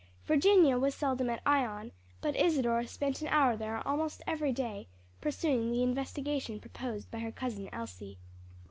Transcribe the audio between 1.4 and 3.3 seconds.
Ion, but Isadore spent an